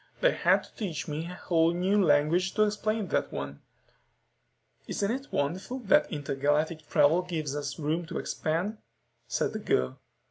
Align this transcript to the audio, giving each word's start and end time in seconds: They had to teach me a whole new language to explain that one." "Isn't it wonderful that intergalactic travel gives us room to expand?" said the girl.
They 0.19 0.31
had 0.31 0.63
to 0.63 0.73
teach 0.73 1.07
me 1.07 1.25
a 1.27 1.35
whole 1.35 1.75
new 1.75 2.03
language 2.03 2.55
to 2.55 2.63
explain 2.63 3.09
that 3.09 3.31
one." 3.31 3.61
"Isn't 4.87 5.11
it 5.11 5.31
wonderful 5.31 5.77
that 5.81 6.11
intergalactic 6.11 6.89
travel 6.89 7.21
gives 7.21 7.55
us 7.55 7.77
room 7.77 8.07
to 8.07 8.17
expand?" 8.17 8.79
said 9.27 9.53
the 9.53 9.59
girl. 9.59 9.99